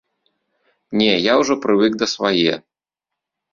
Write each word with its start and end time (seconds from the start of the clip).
Не, 1.01 1.09
я 1.09 1.33
ўжо 1.43 1.53
прывык 1.67 1.93
да 2.01 2.05
свае. 2.17 2.53